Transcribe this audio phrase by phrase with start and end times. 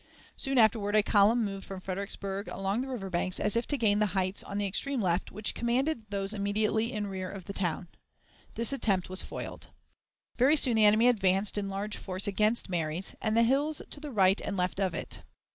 [0.35, 3.99] Soon afterward a column moved from Fredericksburg along the river banks, as if to gain
[3.99, 7.87] the heights on the extreme left which commanded those immediately in rear of the town.
[8.55, 9.67] This attempt was foiled.
[10.37, 14.09] Very soon the enemy advanced in large force against Marye's, and the hills to the
[14.11, 15.21] right and left of it.